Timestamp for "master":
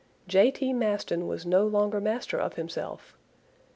2.01-2.39